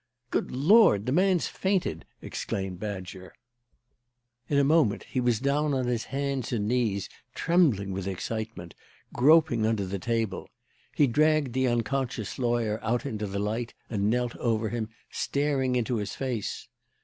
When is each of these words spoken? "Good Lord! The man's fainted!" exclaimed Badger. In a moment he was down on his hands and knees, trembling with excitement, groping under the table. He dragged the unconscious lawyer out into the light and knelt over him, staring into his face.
"Good 0.31 0.49
Lord! 0.49 1.05
The 1.05 1.11
man's 1.11 1.45
fainted!" 1.45 2.05
exclaimed 2.23 2.79
Badger. 2.79 3.35
In 4.49 4.57
a 4.57 4.63
moment 4.63 5.03
he 5.03 5.19
was 5.21 5.39
down 5.39 5.75
on 5.75 5.85
his 5.85 6.05
hands 6.05 6.51
and 6.51 6.67
knees, 6.67 7.07
trembling 7.35 7.91
with 7.91 8.07
excitement, 8.07 8.73
groping 9.13 9.63
under 9.63 9.85
the 9.85 9.99
table. 9.99 10.49
He 10.95 11.05
dragged 11.05 11.53
the 11.53 11.67
unconscious 11.67 12.39
lawyer 12.39 12.83
out 12.83 13.05
into 13.05 13.27
the 13.27 13.37
light 13.37 13.75
and 13.91 14.09
knelt 14.09 14.35
over 14.37 14.69
him, 14.69 14.89
staring 15.11 15.75
into 15.75 15.97
his 15.97 16.15
face. 16.15 16.67